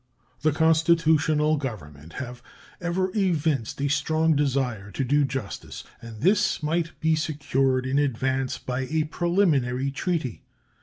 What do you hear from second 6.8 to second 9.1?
be secured in advance by a